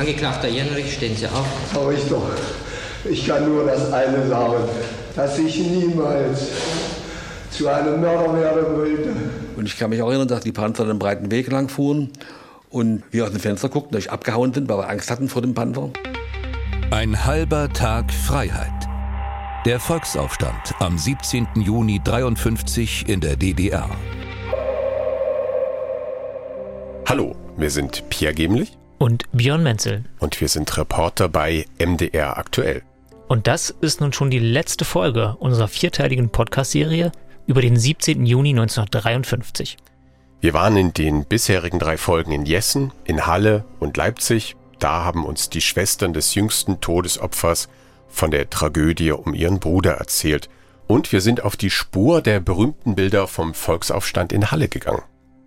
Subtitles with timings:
[0.00, 1.46] Angeklagter Jenrich, stehen Sie auf.
[1.74, 2.22] Frau Richter,
[3.04, 4.64] ich kann nur das eine sagen,
[5.14, 6.46] dass ich niemals
[7.50, 9.10] zu einem Mörder werden wollte.
[9.58, 12.08] Und ich kann mich auch erinnern, dass die Panzer den breiten Weg lang fuhren
[12.70, 15.42] und wir aus dem Fenster guckten, dass ich abgehauen sind, weil wir Angst hatten vor
[15.42, 15.90] dem Panther.
[16.90, 18.72] Ein halber Tag Freiheit.
[19.66, 21.46] Der Volksaufstand am 17.
[21.56, 23.90] Juni 53 in der DDR.
[27.06, 30.04] Hallo, wir sind Pierre Gemlich und Björn Menzel.
[30.18, 32.82] Und wir sind Reporter bei MDR aktuell.
[33.28, 37.10] Und das ist nun schon die letzte Folge unserer vierteiligen Podcast-Serie
[37.46, 38.26] über den 17.
[38.26, 39.78] Juni 1953.
[40.42, 44.54] Wir waren in den bisherigen drei Folgen in Jessen, in Halle und Leipzig.
[44.78, 47.70] Da haben uns die Schwestern des jüngsten Todesopfers
[48.08, 50.50] von der Tragödie um ihren Bruder erzählt.
[50.86, 55.02] Und wir sind auf die Spur der berühmten Bilder vom Volksaufstand in Halle gegangen.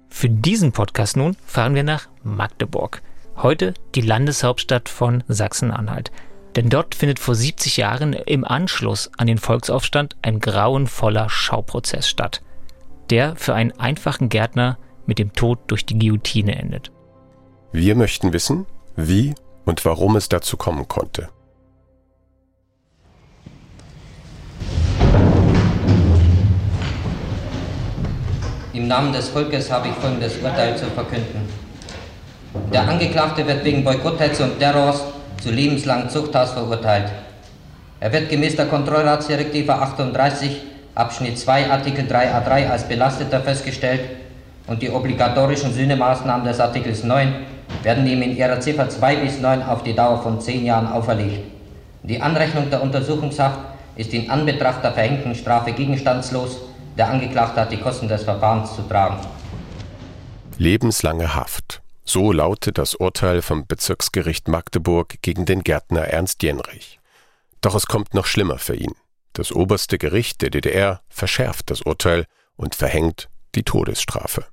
[0.10, 3.04] Für diesen Podcast nun fahren wir nach Magdeburg.
[3.36, 6.12] Heute die Landeshauptstadt von Sachsen-Anhalt.
[6.56, 12.44] Denn dort findet vor 70 Jahren im Anschluss an den Volksaufstand ein grauenvoller Schauprozess statt,
[13.10, 16.92] der für einen einfachen Gärtner mit dem Tod durch die Guillotine endet.
[17.72, 19.34] Wir möchten wissen, wie
[19.66, 21.30] und warum es dazu kommen konnte.
[28.74, 31.43] Im Namen des Volkes habe ich folgendes Urteil zu verkünden.
[32.72, 35.02] Der Angeklagte wird wegen Boykotts und Terrors
[35.42, 37.12] zu lebenslangen Zuchthaus verurteilt.
[38.00, 40.62] Er wird gemäß der Kontrollratsdirektive 38
[40.96, 44.02] Abschnitt 2 Artikel 3a3 als Belasteter festgestellt
[44.68, 47.34] und die obligatorischen Sühnemaßnahmen des Artikels 9
[47.82, 51.40] werden ihm in ihrer Ziffer 2 bis 9 auf die Dauer von 10 Jahren auferlegt.
[52.04, 53.60] Die Anrechnung der Untersuchungshaft
[53.96, 56.58] ist in Anbetracht der verhängten Strafe gegenstandslos.
[56.98, 59.18] Der Angeklagte hat die Kosten des Verfahrens zu tragen.
[60.58, 61.83] Lebenslange Haft.
[62.06, 67.00] So lautet das Urteil vom Bezirksgericht Magdeburg gegen den Gärtner Ernst Jenrich.
[67.62, 68.94] Doch es kommt noch schlimmer für ihn.
[69.32, 72.26] Das oberste Gericht der DDR verschärft das Urteil
[72.56, 74.46] und verhängt die Todesstrafe.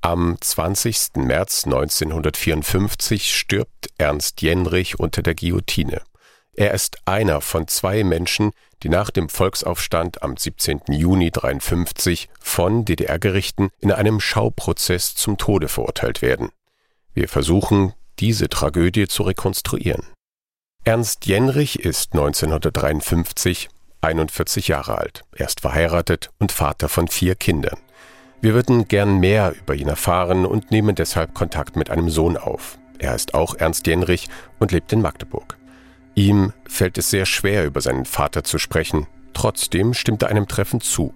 [0.00, 1.16] Am 20.
[1.16, 6.02] März 1954 stirbt Ernst Jenrich unter der Guillotine.
[6.52, 8.50] Er ist einer von zwei Menschen,
[8.82, 10.80] die nach dem Volksaufstand am 17.
[10.88, 16.50] Juni 1953 von DDR-Gerichten in einem Schauprozess zum Tode verurteilt werden.
[17.18, 20.06] Wir versuchen, diese Tragödie zu rekonstruieren.
[20.84, 23.70] Ernst Jenrich ist 1953
[24.02, 25.24] 41 Jahre alt.
[25.34, 27.76] Er ist verheiratet und Vater von vier Kindern.
[28.40, 32.78] Wir würden gern mehr über ihn erfahren und nehmen deshalb Kontakt mit einem Sohn auf.
[33.00, 34.28] Er ist auch Ernst Jenrich
[34.60, 35.58] und lebt in Magdeburg.
[36.14, 39.08] Ihm fällt es sehr schwer, über seinen Vater zu sprechen.
[39.34, 41.12] Trotzdem stimmt er einem Treffen zu.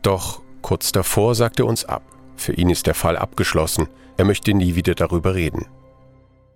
[0.00, 2.04] Doch kurz davor sagt er uns ab.
[2.36, 3.88] Für ihn ist der Fall abgeschlossen.
[4.16, 5.66] Er möchte nie wieder darüber reden.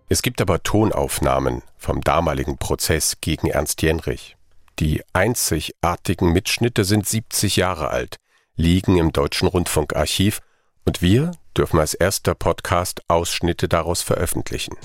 [0.08, 4.36] Es gibt aber Tonaufnahmen vom damaligen Prozess gegen Ernst Jenrich.
[4.78, 8.16] Die einzigartigen Mitschnitte sind 70 Jahre alt,
[8.56, 10.40] liegen im Deutschen Rundfunkarchiv
[10.84, 14.76] und wir dürfen als erster Podcast Ausschnitte daraus veröffentlichen.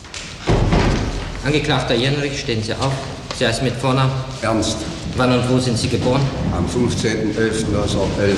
[1.46, 2.94] Angeklagter Jenrich, stehen Sie auf.
[3.38, 4.14] Sie heißt mit Vornamen?
[4.42, 4.78] Ernst.
[5.18, 6.22] Wann und wo sind Sie geboren?
[6.54, 8.38] Am 15.11.1911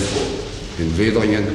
[0.79, 1.47] in Wedringen,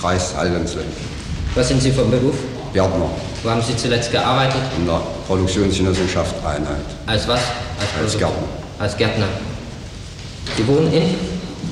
[0.00, 1.21] Kreis Aldensleben.
[1.54, 2.34] Was sind Sie vom Beruf?
[2.72, 3.10] Gärtner.
[3.42, 4.62] Wo haben Sie zuletzt gearbeitet?
[4.78, 6.80] In der Produktionsgenossenschaft Einheit.
[7.06, 7.40] Als was?
[7.78, 8.48] Als, Als Gärtner.
[8.78, 9.26] Als Gärtner.
[10.56, 11.02] Sie wohnen in?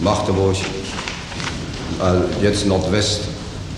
[0.03, 0.57] Magdeburg.
[0.57, 3.23] Äh, jetzt Nordwest.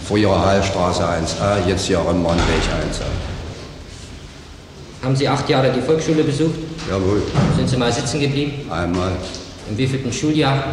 [0.09, 3.05] Frühere Heilstraße 1a, jetzt hier Mannweg 1a.
[5.05, 6.57] Haben Sie acht Jahre die Volksschule besucht?
[6.91, 7.23] Jawohl.
[7.57, 8.69] Sind Sie mal sitzen geblieben?
[8.71, 9.13] Einmal.
[9.71, 10.65] Im wievielten Schuljahr?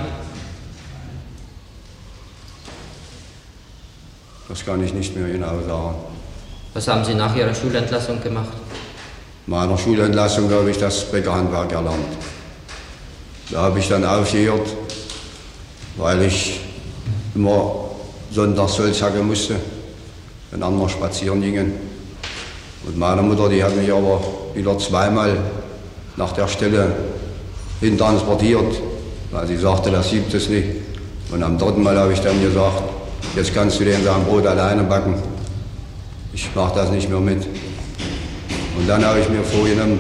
[4.50, 5.96] Das kann ich nicht mehr genau sagen.
[6.74, 8.50] Was haben Sie nach Ihrer Schulentlassung gemacht?
[9.46, 12.18] Meiner Schulentlassung habe ich das Bäckerhandwerk erlernt.
[13.52, 14.68] Da habe ich dann aufgehört,
[15.98, 16.62] weil ich
[17.36, 17.90] immer
[18.32, 19.56] sonntags Holz hacken musste,
[20.50, 21.74] wenn andere spazieren gingen.
[22.88, 24.20] Und meine Mutter, die hat mich aber
[24.56, 25.38] wieder zweimal
[26.16, 26.96] nach der Stelle
[27.82, 28.82] hintransportiert,
[29.32, 30.70] weil sie sagte, das gibt es nicht.
[31.32, 32.89] Und am dritten Mal habe ich dann gesagt,
[33.36, 35.16] jetzt kannst du dir sein Brot alleine backen.
[36.34, 37.46] Ich mache das nicht mehr mit.
[38.78, 40.00] Und dann habe ich mir vorgenommen,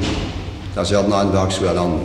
[0.75, 2.01] das Gärtnerhandwerk zu erlernen.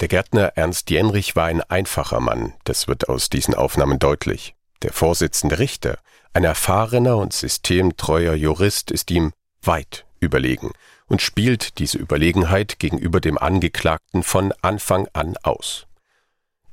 [0.00, 4.54] Der Gärtner Ernst Jenrich war ein einfacher Mann, das wird aus diesen Aufnahmen deutlich.
[4.82, 5.98] Der Vorsitzende Richter,
[6.34, 9.32] ein erfahrener und systemtreuer Jurist, ist ihm
[9.62, 10.72] weit überlegen
[11.06, 15.86] und spielt diese Überlegenheit gegenüber dem Angeklagten von Anfang an aus.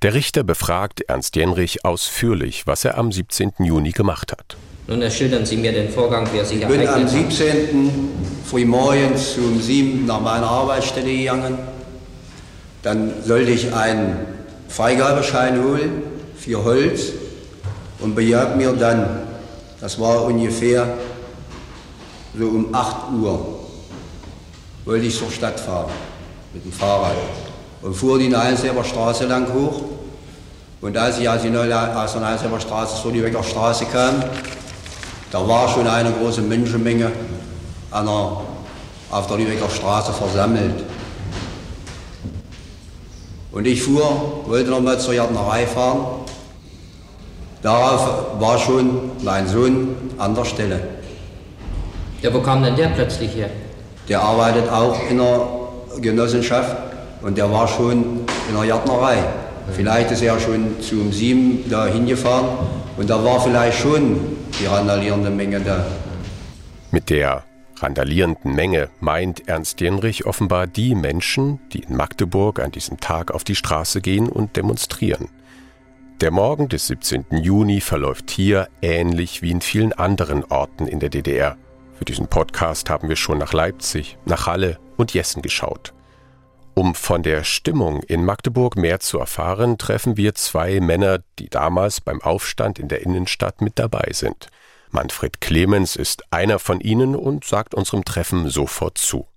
[0.01, 3.51] Der Richter befragt Ernst Jenrich ausführlich, was er am 17.
[3.59, 4.57] Juni gemacht hat.
[4.87, 7.09] Nun schildern Sie mir den Vorgang, wie er sich Ich bin am hat.
[7.09, 8.09] 17.
[8.43, 11.59] frühmorgens um 7 nach meiner Arbeitsstelle gegangen.
[12.81, 14.25] Dann sollte ich einen
[14.69, 16.01] Freigabeschein holen
[16.35, 17.11] für Holz
[17.99, 19.27] und bejagt mir dann,
[19.79, 20.97] das war ungefähr
[22.35, 23.59] so um 8 Uhr,
[24.83, 25.91] wollte ich zur Stadt fahren
[26.53, 27.15] mit dem Fahrrad
[27.81, 29.81] und fuhr die Neinselber Straße lang hoch.
[30.81, 34.23] Und als ich aus der aus der Neinselber Straße zur Lübecker Straße kam,
[35.31, 37.11] da war schon eine große Menschenmenge
[37.91, 38.37] an der,
[39.11, 40.83] auf der Lübecker Straße versammelt.
[43.51, 46.05] Und ich fuhr, wollte nochmal zur Gärtnerei fahren.
[47.61, 50.79] Darauf war schon mein Sohn an der Stelle.
[52.21, 53.49] Ja, wo kam denn der plötzlich her?
[54.09, 55.47] Der arbeitet auch in der
[55.99, 56.90] Genossenschaft
[57.21, 59.17] und der war schon in der Gärtnerei.
[59.71, 62.47] Vielleicht ist er schon zu um sieben da hingefahren
[62.97, 64.19] und da war vielleicht schon
[64.59, 65.85] die randalierende Menge da.
[66.91, 67.43] Mit der
[67.77, 73.43] randalierenden Menge meint Ernst Jenrich offenbar die Menschen, die in Magdeburg an diesem Tag auf
[73.43, 75.29] die Straße gehen und demonstrieren.
[76.21, 77.25] Der Morgen des 17.
[77.31, 81.57] Juni verläuft hier ähnlich wie in vielen anderen Orten in der DDR.
[81.95, 85.93] Für diesen Podcast haben wir schon nach Leipzig, nach Halle und Jessen geschaut.
[86.81, 92.01] Um von der Stimmung in Magdeburg mehr zu erfahren, treffen wir zwei Männer, die damals
[92.01, 94.47] beim Aufstand in der Innenstadt mit dabei sind.
[94.89, 99.27] Manfred Clemens ist einer von ihnen und sagt unserem Treffen sofort zu.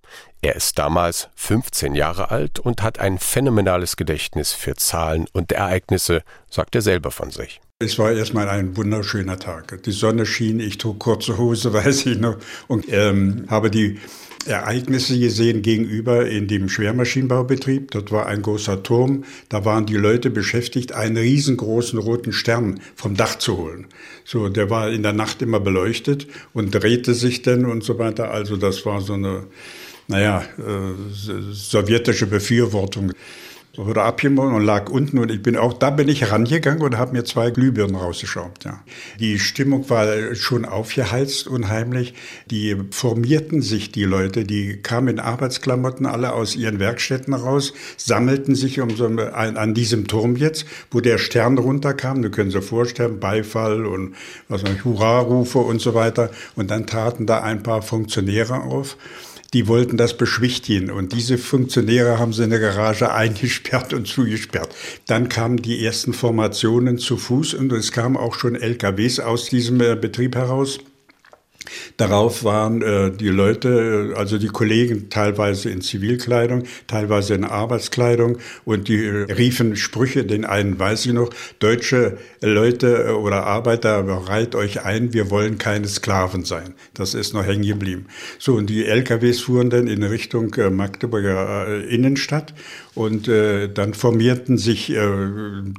[0.40, 6.22] Er ist damals 15 Jahre alt und hat ein phänomenales Gedächtnis für Zahlen und Ereignisse,
[6.48, 7.60] sagt er selber von sich.
[7.78, 9.82] Es war erstmal ein wunderschöner Tag.
[9.82, 12.38] Die Sonne schien, ich trug kurze Hose, weiß ich noch,
[12.68, 14.00] und ähm, habe die
[14.46, 17.90] Ereignisse gesehen gegenüber in dem Schwermaschinenbaubetrieb.
[17.90, 19.24] Dort war ein großer Turm.
[19.48, 23.86] Da waren die Leute beschäftigt, einen riesengroßen roten Stern vom Dach zu holen.
[24.24, 28.30] So, der war in der Nacht immer beleuchtet und drehte sich dann und so weiter.
[28.30, 29.44] Also das war so eine,
[30.08, 33.12] naja, äh, sowjetische Befürwortung
[33.76, 37.12] wurde abgemacht und lag unten und ich bin auch, da bin ich rangegangen und habe
[37.12, 38.80] mir zwei Glühbirnen rausgeschraubt, ja.
[39.18, 42.14] Die Stimmung war schon aufgeheizt unheimlich.
[42.50, 48.54] Die formierten sich, die Leute, die kamen in Arbeitsklamotten alle aus ihren Werkstätten raus, sammelten
[48.54, 52.62] sich um so ein, an diesem Turm jetzt, wo der Stern runterkam, du können Sie
[52.62, 54.14] vorstellen, Beifall und
[54.48, 56.30] was weiß ich, Hurra-Rufe und so weiter.
[56.56, 58.96] Und dann traten da ein paar Funktionäre auf
[59.54, 60.90] die wollten das beschwichtigen.
[60.90, 64.74] Und diese Funktionäre haben sie in der Garage eingesperrt und zugesperrt.
[65.06, 69.80] Dann kamen die ersten Formationen zu Fuß und es kamen auch schon LKWs aus diesem
[69.80, 70.80] äh, Betrieb heraus.
[71.96, 78.38] Darauf waren äh, die Leute, äh, also die Kollegen, teilweise in Zivilkleidung, teilweise in Arbeitskleidung
[78.64, 84.02] und die äh, riefen Sprüche, den einen weiß ich noch, deutsche Leute äh, oder Arbeiter,
[84.02, 86.74] bereit euch ein, wir wollen keine Sklaven sein.
[86.94, 88.06] Das ist noch hängen geblieben.
[88.38, 92.54] So, und die LKWs fuhren dann in Richtung äh, Magdeburger äh, Innenstadt
[92.94, 95.08] und äh, dann formierten sich äh,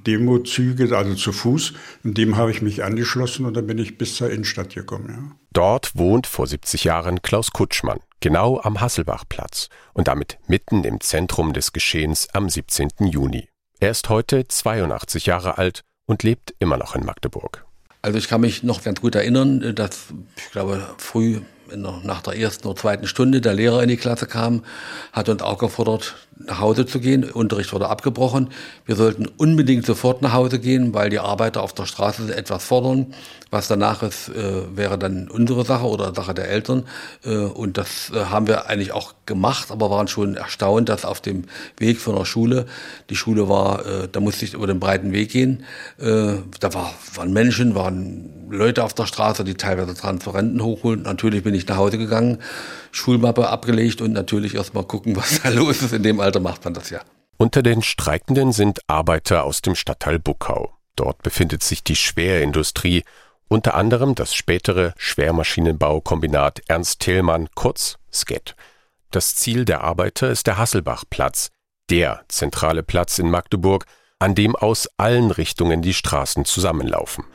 [0.06, 1.74] Demozüge, also zu Fuß.
[2.04, 5.10] Und dem habe ich mich angeschlossen und dann bin ich bis zur Innenstadt gekommen.
[5.10, 5.45] Ja.
[5.56, 11.54] Dort wohnt vor 70 Jahren Klaus Kutschmann, genau am Hasselbachplatz und damit mitten im Zentrum
[11.54, 12.90] des Geschehens am 17.
[13.00, 13.48] Juni.
[13.80, 17.66] Er ist heute 82 Jahre alt und lebt immer noch in Magdeburg.
[18.02, 21.40] Also ich kann mich noch ganz gut erinnern, dass ich glaube früh
[21.76, 24.64] nach der ersten oder zweiten Stunde der Lehrer in die Klasse kam,
[25.12, 27.24] hat uns auch gefordert, nach Hause zu gehen.
[27.24, 28.50] Unterricht wurde abgebrochen.
[28.86, 33.14] Wir sollten unbedingt sofort nach Hause gehen, weil die Arbeiter auf der Straße etwas fordern.
[33.52, 36.84] Was danach ist, äh, wäre dann unsere Sache oder Sache der Eltern.
[37.24, 41.22] Äh, und das äh, haben wir eigentlich auch gemacht, aber waren schon erstaunt, dass auf
[41.22, 41.46] dem
[41.78, 42.66] Weg von der Schule,
[43.10, 45.64] die Schule war, äh, da musste ich über den breiten Weg gehen.
[46.00, 51.04] Äh, da war, waren Menschen, waren Leute auf der Straße, die teilweise Transparenten hochholen.
[51.04, 52.40] Natürlich bin ich nach Hause gegangen,
[52.92, 55.94] Schulmappe abgelegt und natürlich erst mal gucken, was da los ist.
[55.94, 57.02] In dem Alter macht man das ja.
[57.38, 60.74] Unter den Streikenden sind Arbeiter aus dem Stadtteil Buckau.
[60.96, 63.04] Dort befindet sich die Schwerindustrie,
[63.48, 68.56] unter anderem das spätere Schwermaschinenbaukombinat Ernst Thälmann, kurz SKET.
[69.12, 71.52] Das Ziel der Arbeiter ist der Hasselbachplatz,
[71.90, 73.86] der zentrale Platz in Magdeburg,
[74.20, 77.26] an dem aus allen Richtungen die Straßen zusammenlaufen.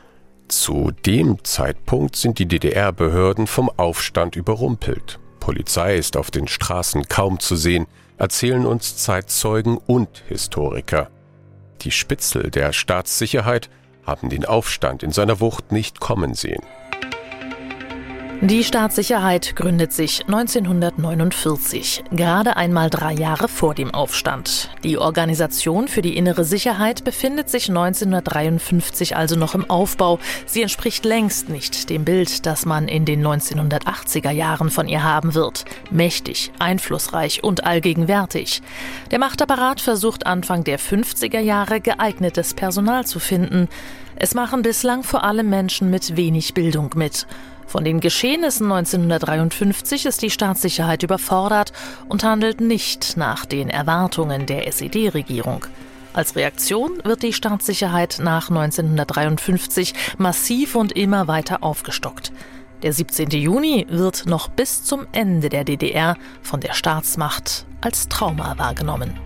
[0.51, 5.17] Zu dem Zeitpunkt sind die DDR-Behörden vom Aufstand überrumpelt.
[5.39, 11.09] Polizei ist auf den Straßen kaum zu sehen, erzählen uns Zeitzeugen und Historiker.
[11.83, 13.69] Die Spitzel der Staatssicherheit
[14.05, 16.63] haben den Aufstand in seiner Wucht nicht kommen sehen.
[18.43, 24.71] Die Staatssicherheit gründet sich 1949, gerade einmal drei Jahre vor dem Aufstand.
[24.83, 30.17] Die Organisation für die innere Sicherheit befindet sich 1953 also noch im Aufbau.
[30.47, 35.35] Sie entspricht längst nicht dem Bild, das man in den 1980er Jahren von ihr haben
[35.35, 35.65] wird.
[35.91, 38.63] Mächtig, einflussreich und allgegenwärtig.
[39.11, 43.69] Der Machtapparat versucht Anfang der 50er Jahre geeignetes Personal zu finden.
[44.15, 47.27] Es machen bislang vor allem Menschen mit wenig Bildung mit.
[47.71, 51.71] Von den Geschehnissen 1953 ist die Staatssicherheit überfordert
[52.09, 55.65] und handelt nicht nach den Erwartungen der SED-Regierung.
[56.11, 62.33] Als Reaktion wird die Staatssicherheit nach 1953 massiv und immer weiter aufgestockt.
[62.83, 63.29] Der 17.
[63.29, 69.17] Juni wird noch bis zum Ende der DDR von der Staatsmacht als Trauma wahrgenommen.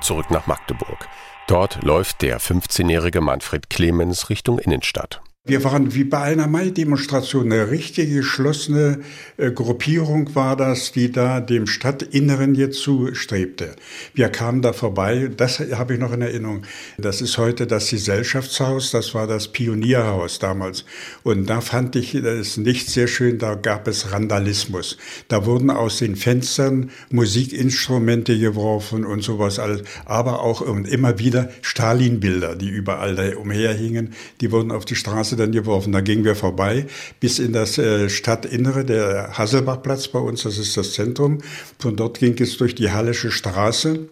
[0.00, 1.08] Zurück nach Magdeburg.
[1.46, 5.20] Dort läuft der 15-jährige Manfred Clemens Richtung Innenstadt.
[5.46, 7.52] Wir waren wie bei einer Mai-Demonstration.
[7.52, 9.00] Eine richtige geschlossene
[9.36, 13.76] äh, Gruppierung war das, die da dem Stadtinneren jetzt zustrebte.
[14.14, 16.62] Wir kamen da vorbei, das habe ich noch in Erinnerung.
[16.96, 20.86] Das ist heute das Gesellschaftshaus, das war das Pionierhaus damals.
[21.24, 24.96] Und da fand ich es nicht sehr schön, da gab es Randalismus.
[25.28, 29.82] Da wurden aus den Fenstern Musikinstrumente geworfen und sowas alles.
[30.06, 35.33] Aber auch und immer wieder Stalin-Bilder, die überall da umherhingen, die wurden auf die Straße
[35.34, 35.92] Straße dann geworfen.
[35.92, 36.86] Da gingen wir vorbei
[37.20, 41.38] bis in das äh, Stadtinnere, der Hasselbachplatz bei uns, das ist das Zentrum.
[41.78, 44.08] Von dort ging es durch die Hallische Straße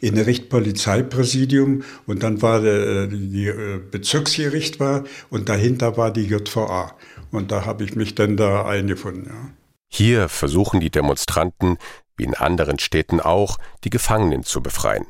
[0.00, 6.12] in Richt Polizeipräsidium und dann war der, äh, die äh, Bezirksgericht war und dahinter war
[6.12, 6.92] die JVA
[7.30, 9.26] und da habe ich mich dann da eingefunden.
[9.26, 9.50] Ja.
[9.92, 11.78] Hier versuchen die Demonstranten,
[12.16, 15.06] wie in anderen Städten auch, die Gefangenen zu befreien.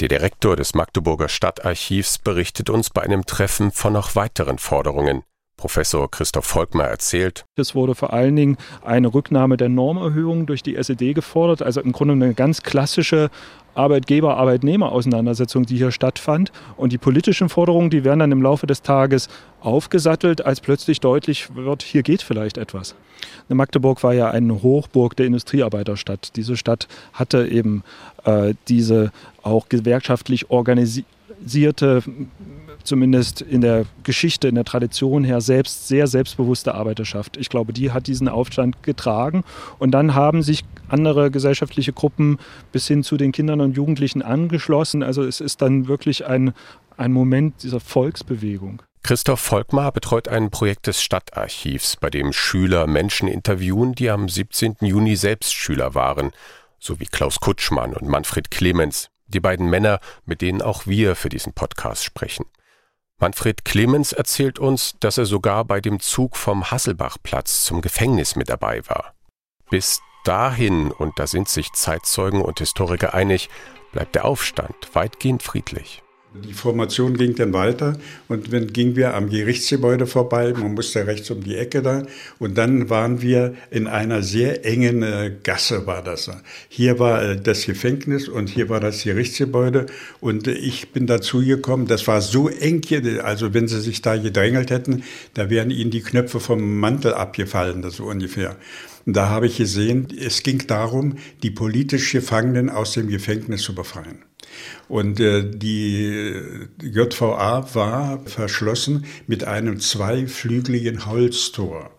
[0.00, 5.22] Der Direktor des Magdeburger Stadtarchivs berichtet uns bei einem Treffen von noch weiteren Forderungen.
[5.56, 7.44] Professor Christoph Volkmar erzählt.
[7.56, 11.92] Es wurde vor allen Dingen eine Rücknahme der Normerhöhung durch die SED gefordert, also im
[11.92, 13.30] Grunde eine ganz klassische
[13.74, 16.52] Arbeitgeber-Arbeitnehmer-Auseinandersetzung, die hier stattfand.
[16.76, 19.28] Und die politischen Forderungen, die werden dann im Laufe des Tages
[19.60, 22.94] aufgesattelt, als plötzlich deutlich wird, hier geht vielleicht etwas.
[23.48, 26.36] Magdeburg war ja eine Hochburg der Industriearbeiterstadt.
[26.36, 27.82] Diese Stadt hatte eben
[28.24, 32.02] äh, diese auch gewerkschaftlich organisierte
[32.84, 37.36] zumindest in der Geschichte, in der Tradition her selbst sehr selbstbewusste Arbeiterschaft.
[37.36, 39.44] Ich glaube, die hat diesen Aufstand getragen.
[39.78, 42.38] Und dann haben sich andere gesellschaftliche Gruppen
[42.72, 45.02] bis hin zu den Kindern und Jugendlichen angeschlossen.
[45.02, 46.52] Also es ist dann wirklich ein,
[46.96, 48.82] ein Moment dieser Volksbewegung.
[49.02, 54.76] Christoph Volkmar betreut ein Projekt des Stadtarchivs, bei dem Schüler Menschen interviewen, die am 17.
[54.80, 56.30] Juni selbst Schüler waren,
[56.78, 61.28] so wie Klaus Kutschmann und Manfred Clemens, die beiden Männer, mit denen auch wir für
[61.28, 62.46] diesen Podcast sprechen.
[63.24, 68.50] Manfred Clemens erzählt uns, dass er sogar bei dem Zug vom Hasselbachplatz zum Gefängnis mit
[68.50, 69.14] dabei war.
[69.70, 73.48] Bis dahin, und da sind sich Zeitzeugen und Historiker einig,
[73.92, 76.03] bleibt der Aufstand weitgehend friedlich.
[76.42, 80.52] Die Formation ging dann weiter und dann gingen wir am Gerichtsgebäude vorbei.
[80.52, 82.02] Man musste rechts um die Ecke da.
[82.40, 86.28] Und dann waren wir in einer sehr engen äh, Gasse, war das.
[86.68, 89.86] Hier war äh, das Gefängnis und hier war das Gerichtsgebäude.
[90.20, 91.86] Und äh, ich bin dazu gekommen.
[91.86, 93.24] Das war so eng hier.
[93.24, 97.80] Also wenn sie sich da gedrängelt hätten, da wären ihnen die Knöpfe vom Mantel abgefallen,
[97.80, 98.56] das so ungefähr.
[99.06, 103.74] Und da habe ich gesehen, es ging darum, die politisch Gefangenen aus dem Gefängnis zu
[103.74, 104.24] befreien.
[104.88, 106.34] Und äh, die
[106.82, 111.90] JVA war verschlossen mit einem zweiflügeligen Holztor.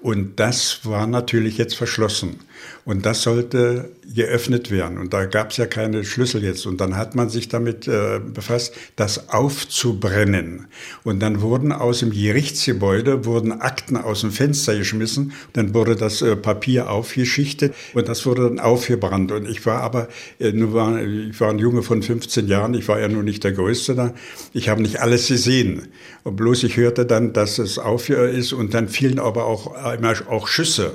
[0.00, 2.40] Und das war natürlich jetzt verschlossen.
[2.84, 4.98] Und das sollte geöffnet werden.
[4.98, 6.66] Und da gab es ja keine Schlüssel jetzt.
[6.66, 10.66] Und dann hat man sich damit äh, befasst, das aufzubrennen.
[11.04, 15.32] Und dann wurden aus dem Gerichtsgebäude wurden Akten aus dem Fenster geschmissen.
[15.52, 19.30] Dann wurde das äh, Papier aufgeschichtet und das wurde dann aufgebrannt.
[19.32, 20.08] Und ich war aber,
[20.38, 22.74] äh, nur war, ich war ein Junge von 15 Jahren.
[22.74, 24.14] Ich war ja nur nicht der Größte da.
[24.52, 25.88] Ich habe nicht alles gesehen.
[26.24, 28.52] Und bloß ich hörte dann, dass es auf ist.
[28.52, 30.92] Und dann fielen aber auch immer auch Schüsse.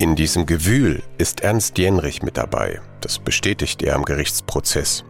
[0.00, 2.80] In diesem Gewühl ist Ernst Jenrich mit dabei.
[3.00, 5.04] Das bestätigt er am Gerichtsprozess.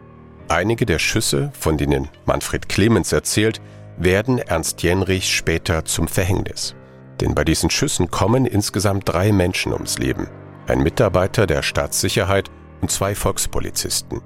[0.47, 3.61] Einige der Schüsse, von denen Manfred Clemens erzählt,
[3.97, 6.73] werden Ernst Jenrich später zum Verhängnis.
[7.21, 10.27] Denn bei diesen Schüssen kommen insgesamt drei Menschen ums Leben.
[10.65, 12.49] Ein Mitarbeiter der Staatssicherheit
[12.81, 14.21] und zwei Volkspolizisten.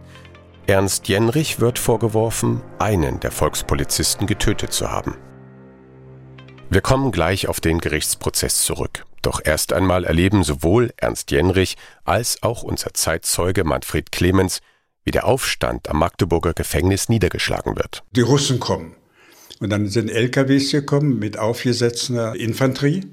[0.65, 5.17] Ernst Jenrich wird vorgeworfen, einen der Volkspolizisten getötet zu haben.
[6.69, 9.05] Wir kommen gleich auf den Gerichtsprozess zurück.
[9.23, 14.59] Doch erst einmal erleben sowohl Ernst Jenrich als auch unser Zeitzeuge Manfred Clemens,
[15.05, 18.03] wie der Aufstand am Magdeburger Gefängnis niedergeschlagen wird.
[18.11, 18.95] Die Russen kommen.
[19.59, 23.03] Und dann sind LKWs gekommen mit aufgesetzter Infanterie.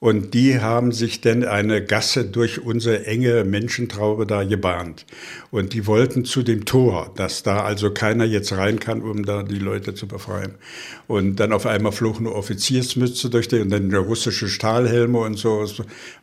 [0.00, 5.04] Und die haben sich dann eine Gasse durch unsere enge Menschentraube da gebahnt.
[5.50, 9.42] Und die wollten zu dem Tor, dass da also keiner jetzt rein kann, um da
[9.42, 10.54] die Leute zu befreien.
[11.06, 15.66] Und dann auf einmal flog eine Offiziersmütze durch den, und dann russische Stahlhelme und so.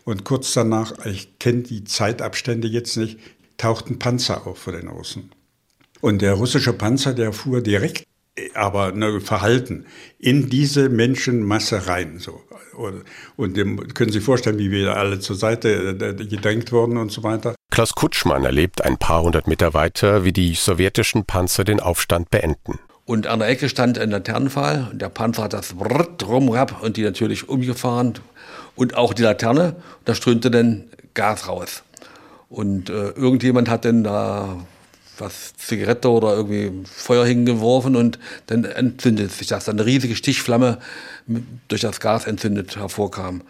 [0.06, 3.20] Und kurz danach, ich kenne die Zeitabstände jetzt nicht,
[3.58, 5.30] tauchten Panzer auf vor den Russen.
[6.02, 8.08] Und der russische Panzer, der fuhr direkt
[8.54, 9.86] aber ne, Verhalten
[10.20, 12.20] in diese Menschenmasse rein.
[12.20, 12.42] So.
[12.76, 13.04] Und,
[13.36, 17.12] und dem, können Sie sich vorstellen, wie wir alle zur Seite äh, gedrängt wurden und
[17.12, 17.56] so weiter.
[17.72, 22.80] Klaus Kutschmann erlebt ein paar hundert Meter weiter, wie die sowjetischen Panzer den Aufstand beenden.
[23.06, 24.92] Und an der Ecke stand ein Laternenpfahl.
[24.94, 28.16] Der Panzer hat das rumrap und die natürlich umgefahren.
[28.76, 31.84] Und auch die Laterne, da strömte dann Gas raus.
[32.50, 34.58] Und äh, irgendjemand hat dann da
[35.20, 39.66] was Zigarette oder irgendwie Feuer hingeworfen und dann entzündet sich das.
[39.66, 40.80] Dann eine riesige Stichflamme
[41.68, 43.42] durch das Gas entzündet hervorkam.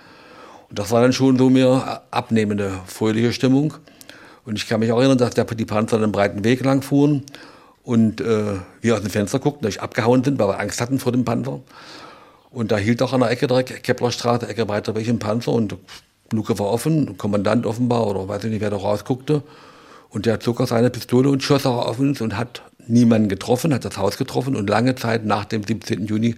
[0.70, 3.74] Und das war dann schon so mehr abnehmende, fröhliche Stimmung.
[4.46, 7.24] Und ich kann mich auch erinnern, dass der, die Panzer einen breiten Weg lang fuhren
[7.84, 11.12] und äh, wir aus dem Fenster guckten, durch abgehauen sind, weil wir Angst hatten vor
[11.12, 11.62] dem Panzer.
[12.50, 15.76] Und da hielt auch an der Ecke direkt Keplerstraße, Ecke weiter welche im Panzer und
[16.32, 19.44] Luke war offen, Kommandant offenbar oder weiß ich nicht, wer da rausguckte.
[20.10, 23.74] Und der zog aus seiner Pistole und schoss auch auf uns und hat niemanden getroffen,
[23.74, 24.56] hat das Haus getroffen.
[24.56, 26.06] Und lange Zeit nach dem 17.
[26.06, 26.36] Juni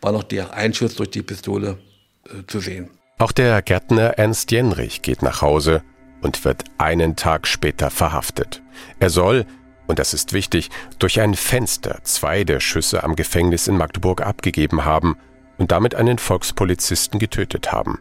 [0.00, 1.78] war noch der Einschuss durch die Pistole
[2.26, 2.90] äh, zu sehen.
[3.18, 5.82] Auch der Gärtner Ernst Jenrich geht nach Hause
[6.20, 8.62] und wird einen Tag später verhaftet.
[8.98, 9.46] Er soll,
[9.86, 14.84] und das ist wichtig, durch ein Fenster zwei der Schüsse am Gefängnis in Magdeburg abgegeben
[14.84, 15.16] haben
[15.58, 18.00] und damit einen Volkspolizisten getötet haben.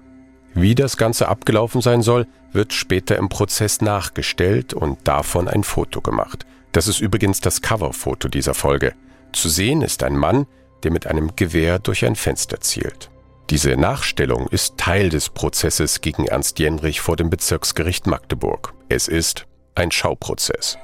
[0.53, 6.01] Wie das Ganze abgelaufen sein soll, wird später im Prozess nachgestellt und davon ein Foto
[6.01, 6.45] gemacht.
[6.71, 8.93] Das ist übrigens das Coverfoto dieser Folge.
[9.31, 10.45] Zu sehen ist ein Mann,
[10.83, 13.09] der mit einem Gewehr durch ein Fenster zielt.
[13.49, 18.73] Diese Nachstellung ist Teil des Prozesses gegen Ernst Jenrich vor dem Bezirksgericht Magdeburg.
[18.89, 19.45] Es ist
[19.75, 20.77] ein Schauprozess.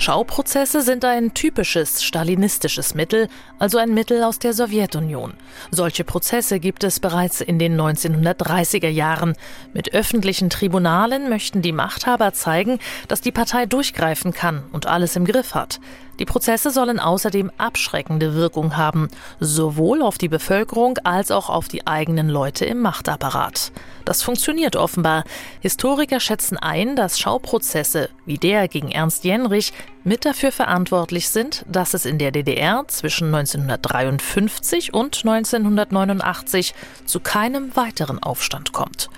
[0.00, 3.28] Schauprozesse sind ein typisches stalinistisches Mittel,
[3.58, 5.34] also ein Mittel aus der Sowjetunion.
[5.70, 9.36] Solche Prozesse gibt es bereits in den 1930er Jahren.
[9.74, 15.26] Mit öffentlichen Tribunalen möchten die Machthaber zeigen, dass die Partei durchgreifen kann und alles im
[15.26, 15.80] Griff hat.
[16.20, 19.08] Die Prozesse sollen außerdem abschreckende Wirkung haben,
[19.40, 23.72] sowohl auf die Bevölkerung als auch auf die eigenen Leute im Machtapparat.
[24.04, 25.24] Das funktioniert offenbar.
[25.60, 29.72] Historiker schätzen ein, dass Schauprozesse wie der gegen Ernst Jenrich
[30.04, 36.74] mit dafür verantwortlich sind, dass es in der DDR zwischen 1953 und 1989
[37.06, 39.08] zu keinem weiteren Aufstand kommt.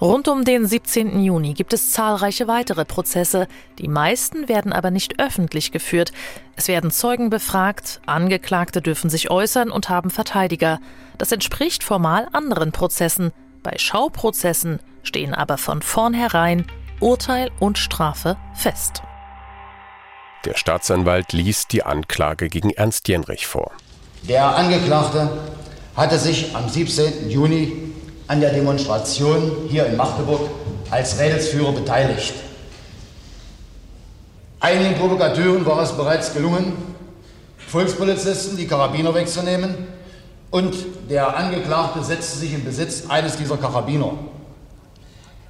[0.00, 1.20] Rund um den 17.
[1.20, 3.48] Juni gibt es zahlreiche weitere Prozesse.
[3.78, 6.12] Die meisten werden aber nicht öffentlich geführt.
[6.54, 10.80] Es werden Zeugen befragt, Angeklagte dürfen sich äußern und haben Verteidiger.
[11.16, 13.32] Das entspricht formal anderen Prozessen.
[13.62, 16.66] Bei Schauprozessen stehen aber von vornherein
[17.00, 19.02] Urteil und Strafe fest.
[20.44, 23.72] Der Staatsanwalt liest die Anklage gegen Ernst Jenrich vor.
[24.28, 25.28] Der Angeklagte
[25.96, 27.30] hatte sich am 17.
[27.30, 27.94] Juni
[28.28, 30.50] an der Demonstration hier in Magdeburg
[30.90, 32.34] als Rädelsführer beteiligt.
[34.60, 36.72] Einigen Provokateuren war es bereits gelungen,
[37.68, 39.74] Volkspolizisten die Karabiner wegzunehmen
[40.50, 40.74] und
[41.10, 44.12] der Angeklagte setzte sich in Besitz eines dieser Karabiner.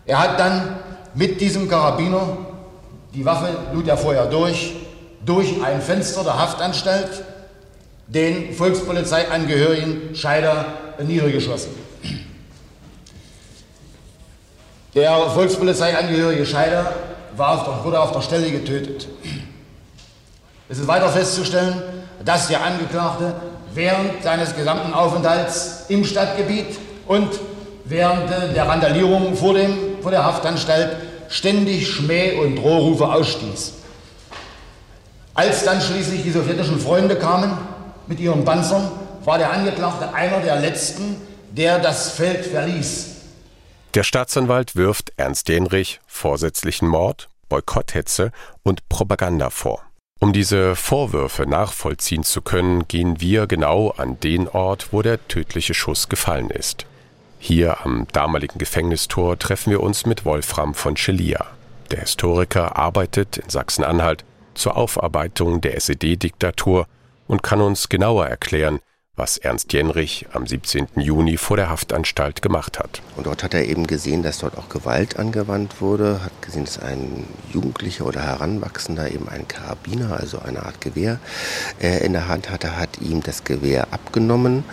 [0.04, 0.76] Er hat dann
[1.14, 2.38] mit diesem Karabiner,
[3.14, 4.74] die Waffe lud er vorher durch,
[5.24, 7.24] durch ein Fenster der Haftanstalt
[8.06, 10.66] den Volkspolizeiangehörigen Scheider
[11.04, 11.85] niedergeschossen.
[14.96, 16.90] Der Volkspolizeiangehörige Scheider
[17.36, 19.06] war wurde auf der Stelle getötet.
[20.70, 21.82] Es ist weiter festzustellen,
[22.24, 23.34] dass der Angeklagte
[23.74, 27.28] während seines gesamten Aufenthalts im Stadtgebiet und
[27.84, 30.96] während der Randalierung vor, dem, vor der Haftanstalt
[31.28, 33.74] ständig Schmäh und Drohrufe ausstieß.
[35.34, 37.52] Als dann schließlich die sowjetischen Freunde kamen
[38.06, 38.90] mit ihren Panzern,
[39.26, 41.20] war der Angeklagte einer der letzten,
[41.52, 43.15] der das Feld verließ.
[43.96, 48.30] Der Staatsanwalt wirft Ernst Jenrich vorsätzlichen Mord, Boykotthetze
[48.62, 49.80] und Propaganda vor.
[50.20, 55.72] Um diese Vorwürfe nachvollziehen zu können, gehen wir genau an den Ort, wo der tödliche
[55.72, 56.84] Schuss gefallen ist.
[57.38, 61.46] Hier am damaligen Gefängnistor treffen wir uns mit Wolfram von Schelia.
[61.90, 66.86] Der Historiker arbeitet in Sachsen-Anhalt zur Aufarbeitung der SED-Diktatur
[67.28, 68.80] und kann uns genauer erklären,
[69.16, 70.88] was Ernst Jenrich am 17.
[70.96, 73.00] Juni vor der Haftanstalt gemacht hat.
[73.16, 76.78] Und dort hat er eben gesehen, dass dort auch Gewalt angewandt wurde, hat gesehen, dass
[76.78, 81.18] ein Jugendlicher oder Heranwachsender eben einen Karabiner, also eine Art Gewehr,
[81.80, 84.64] äh, in der Hand hatte, hat ihm das Gewehr abgenommen.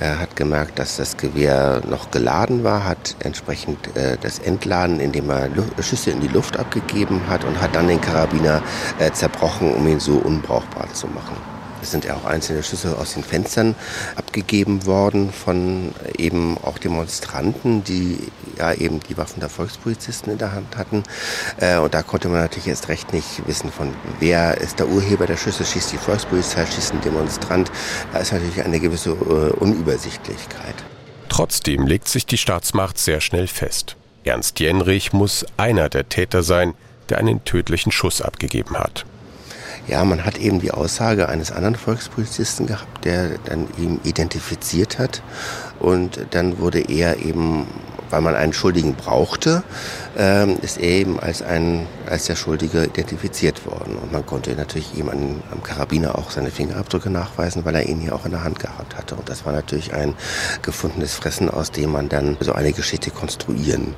[0.00, 5.30] Er hat gemerkt, dass das Gewehr noch geladen war, hat entsprechend äh, das Entladen, indem
[5.30, 5.48] er
[5.80, 8.62] Schüsse in die Luft abgegeben hat und hat dann den Karabiner
[8.98, 11.51] äh, zerbrochen, um ihn so unbrauchbar zu machen.
[11.82, 13.74] Es sind ja auch einzelne Schüsse aus den Fenstern
[14.16, 18.18] abgegeben worden von eben auch Demonstranten, die
[18.56, 21.02] ja eben die Waffen der Volkspolizisten in der Hand hatten.
[21.58, 25.26] Äh, und da konnte man natürlich erst recht nicht wissen, von wer ist der Urheber
[25.26, 27.70] der Schüsse, schießt die Volkspolizei, schießt ein Demonstrant.
[28.12, 30.76] Da ist natürlich eine gewisse äh, Unübersichtlichkeit.
[31.28, 33.96] Trotzdem legt sich die Staatsmacht sehr schnell fest.
[34.24, 36.74] Ernst Jenrich muss einer der Täter sein,
[37.08, 39.04] der einen tödlichen Schuss abgegeben hat.
[39.88, 45.22] Ja, man hat eben die Aussage eines anderen Volkspolizisten gehabt, der dann ihn identifiziert hat.
[45.80, 47.66] Und dann wurde er eben,
[48.08, 49.64] weil man einen Schuldigen brauchte,
[50.16, 53.96] ähm, ist er eben als, ein, als der Schuldige identifiziert worden.
[53.96, 57.98] Und man konnte natürlich ihm an, am Karabiner auch seine Fingerabdrücke nachweisen, weil er ihn
[57.98, 59.16] hier auch in der Hand gehabt hatte.
[59.16, 60.14] Und das war natürlich ein
[60.62, 63.94] gefundenes Fressen, aus dem man dann so eine Geschichte konstruieren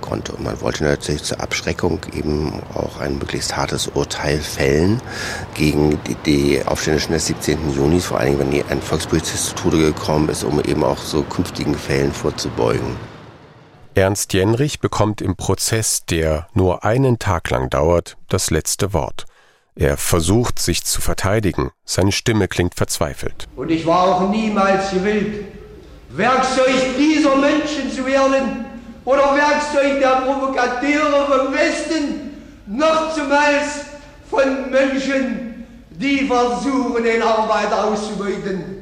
[0.00, 0.32] konnte.
[0.32, 5.00] Und man wollte natürlich zur Abschreckung eben auch ein möglichst hartes Urteil fällen
[5.54, 7.74] gegen die, die Aufständischen des 17.
[7.74, 11.74] Juni, vor allem wenn ein Volkspolizist zu Tode gekommen ist, um eben auch so künftigen
[11.74, 12.96] Fällen vorzubeugen.
[13.94, 19.26] Ernst Jenrich bekommt im Prozess, der nur einen Tag lang dauert, das letzte Wort.
[19.74, 21.70] Er versucht, sich zu verteidigen.
[21.84, 23.46] Seine Stimme klingt verzweifelt.
[23.56, 25.46] Und ich war auch niemals gewillt,
[26.10, 28.64] Werkzeug dieser Menschen zu werden,
[29.08, 33.86] oder Werkzeug der Provokateure vom Westen, noch zumeist
[34.30, 38.76] von Menschen, die versuchen, den Arbeiter auszubeuten.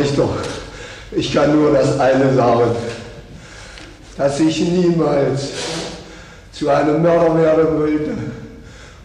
[0.00, 0.34] Ich doch,
[1.12, 2.74] ich kann nur das eine sagen,
[4.16, 5.50] dass ich niemals
[6.50, 8.10] zu einem Mörder werden wollte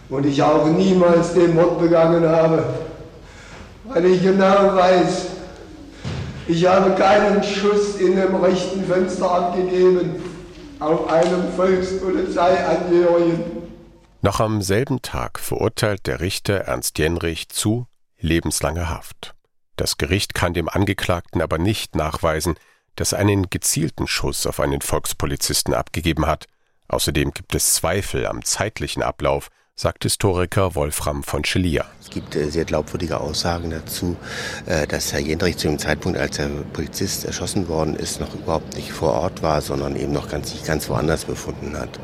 [0.08, 2.64] und ich auch niemals den Mord begangen habe
[3.94, 5.26] weil ich genau weiß,
[6.48, 10.16] ich habe keinen Schuss in dem rechten Fenster abgegeben
[10.80, 13.44] auf einem Volkspolizeiangehörigen.
[14.20, 17.86] Noch am selben Tag verurteilt der Richter Ernst Jenrich zu
[18.18, 19.34] lebenslanger Haft.
[19.76, 22.56] Das Gericht kann dem Angeklagten aber nicht nachweisen,
[22.96, 26.46] dass er einen gezielten Schuss auf einen Volkspolizisten abgegeben hat.
[26.88, 31.84] Außerdem gibt es Zweifel am zeitlichen Ablauf sagt Historiker Wolfram von Schelia.
[32.00, 34.16] Es gibt äh, sehr glaubwürdige Aussagen dazu,
[34.66, 38.76] äh, dass Herr Jendrich zu dem Zeitpunkt, als der Polizist erschossen worden ist, noch überhaupt
[38.76, 41.98] nicht vor Ort war, sondern eben noch ganz, sich ganz woanders befunden hat.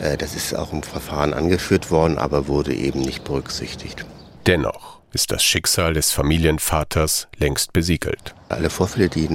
[0.00, 4.06] Äh, das ist auch im Verfahren angeführt worden, aber wurde eben nicht berücksichtigt.
[4.46, 8.34] Dennoch ist das Schicksal des Familienvaters längst besiegelt.
[8.50, 9.28] Alle Vorfälle, die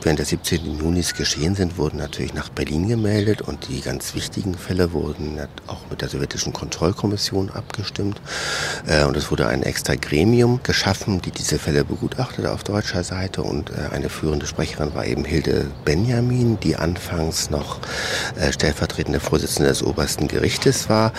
[0.00, 0.78] während des 17.
[0.78, 5.82] Junis geschehen sind, wurden natürlich nach Berlin gemeldet und die ganz wichtigen Fälle wurden auch
[5.90, 8.18] mit der sowjetischen Kontrollkommission abgestimmt.
[8.86, 13.42] Äh, und es wurde ein extra Gremium geschaffen, die diese Fälle begutachtete auf deutscher Seite
[13.42, 17.78] und äh, eine führende Sprecherin war eben Hilde Benjamin, die anfangs noch
[18.40, 21.12] äh, stellvertretende Vorsitzende des obersten Gerichtes war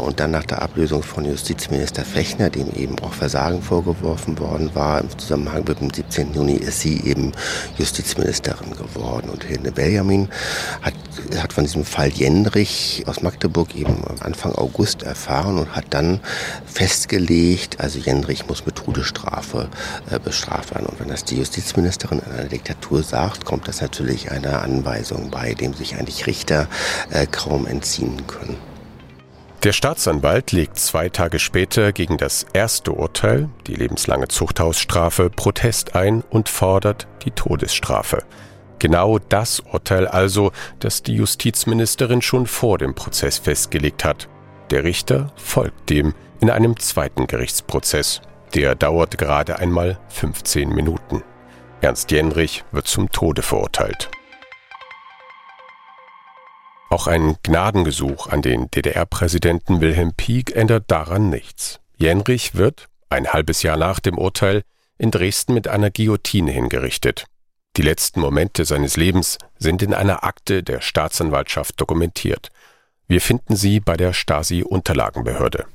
[0.00, 5.00] und dann nach der Ablösung von Justizminister Fechner, dem eben auch Versagen vorgeworfen worden war
[5.00, 6.32] im Zusammenhang mit dem 17.
[6.32, 7.32] Juni, ist sie eben
[7.78, 9.30] Justizministerin geworden.
[9.30, 10.28] Und Hilde Benjamin
[10.82, 10.94] hat,
[11.36, 16.20] hat von diesem Fall Jendrich aus Magdeburg eben Anfang August erfahren und hat dann
[16.66, 19.68] festgelegt, also Jendrich muss mit Todesstrafe
[20.10, 20.86] äh, bestraft werden.
[20.86, 25.54] Und wenn das die Justizministerin in einer Diktatur sagt, kommt das natürlich einer Anweisung bei,
[25.54, 26.68] dem sich eigentlich Richter
[27.10, 28.73] äh, kaum entziehen können.
[29.64, 36.20] Der Staatsanwalt legt zwei Tage später gegen das erste Urteil, die lebenslange Zuchthausstrafe, Protest ein
[36.20, 38.24] und fordert die Todesstrafe.
[38.78, 44.28] Genau das Urteil also, das die Justizministerin schon vor dem Prozess festgelegt hat.
[44.68, 48.20] Der Richter folgt dem in einem zweiten Gerichtsprozess.
[48.52, 51.22] Der dauert gerade einmal 15 Minuten.
[51.80, 54.10] Ernst Jenrich wird zum Tode verurteilt.
[56.94, 61.80] Auch ein Gnadengesuch an den DDR-Präsidenten Wilhelm Pieck ändert daran nichts.
[61.96, 64.62] Jenrich wird, ein halbes Jahr nach dem Urteil,
[64.96, 67.26] in Dresden mit einer Guillotine hingerichtet.
[67.76, 72.50] Die letzten Momente seines Lebens sind in einer Akte der Staatsanwaltschaft dokumentiert.
[73.08, 75.66] Wir finden sie bei der Stasi-Unterlagenbehörde.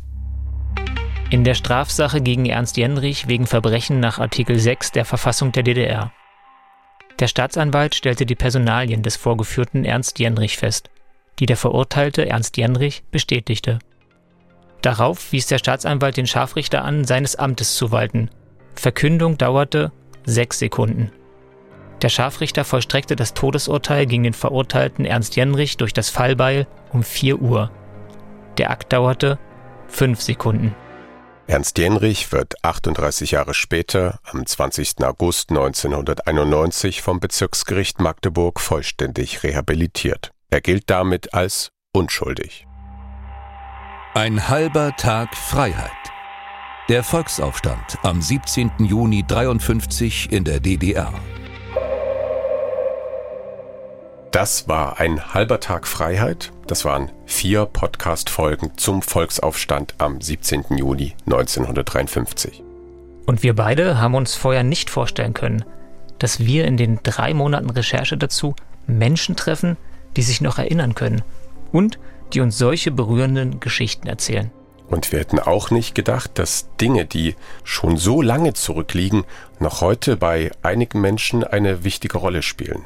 [1.29, 6.13] In der Strafsache gegen Ernst Jenrich wegen Verbrechen nach Artikel 6 der Verfassung der DDR.
[7.19, 10.89] Der Staatsanwalt stellte die Personalien des vorgeführten Ernst Jenrich fest
[11.39, 13.79] die der Verurteilte Ernst Jenrich bestätigte.
[14.81, 18.29] Darauf wies der Staatsanwalt den Scharfrichter an, seines Amtes zu walten.
[18.75, 19.91] Verkündung dauerte
[20.25, 21.11] sechs Sekunden.
[22.01, 27.41] Der Scharfrichter vollstreckte das Todesurteil gegen den Verurteilten Ernst Jenrich durch das Fallbeil um 4
[27.41, 27.71] Uhr.
[28.57, 29.37] Der Akt dauerte
[29.87, 30.75] fünf Sekunden.
[31.47, 35.03] Ernst Jenrich wird 38 Jahre später, am 20.
[35.03, 40.31] August 1991, vom Bezirksgericht Magdeburg vollständig rehabilitiert.
[40.51, 42.65] Er gilt damit als unschuldig.
[44.15, 45.91] Ein halber Tag Freiheit.
[46.89, 48.71] Der Volksaufstand am 17.
[48.79, 51.13] Juni 1953 in der DDR.
[54.31, 56.51] Das war ein halber Tag Freiheit.
[56.65, 60.65] Das waren vier Podcast-Folgen zum Volksaufstand am 17.
[60.77, 62.63] Juni 1953.
[63.27, 65.63] Und wir beide haben uns vorher nicht vorstellen können,
[66.17, 68.55] dass wir in den drei Monaten Recherche dazu
[68.87, 69.77] Menschen treffen,
[70.15, 71.23] die sich noch erinnern können
[71.71, 71.99] und
[72.33, 74.51] die uns solche berührenden Geschichten erzählen.
[74.87, 79.23] Und wir hätten auch nicht gedacht, dass Dinge, die schon so lange zurückliegen,
[79.59, 82.85] noch heute bei einigen Menschen eine wichtige Rolle spielen.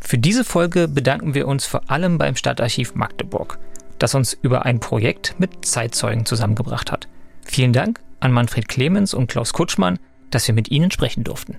[0.00, 3.58] Für diese Folge bedanken wir uns vor allem beim Stadtarchiv Magdeburg,
[3.98, 7.06] das uns über ein Projekt mit Zeitzeugen zusammengebracht hat.
[7.44, 9.98] Vielen Dank an Manfred Clemens und Klaus Kutschmann,
[10.30, 11.58] dass wir mit Ihnen sprechen durften.